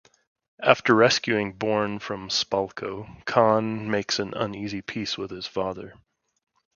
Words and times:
After 0.63 0.95
rescuing 0.95 1.53
Bourne 1.53 1.99
from 1.99 2.29
Spalko, 2.29 3.23
Khan 3.25 3.87
makes 3.87 4.17
an 4.17 4.33
uneasy 4.33 4.81
peace 4.81 5.15
with 5.15 5.29
his 5.29 5.45
father. 5.45 5.93